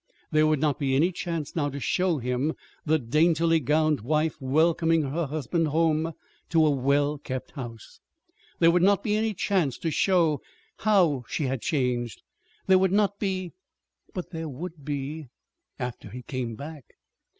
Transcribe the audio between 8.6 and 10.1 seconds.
would not be any chance to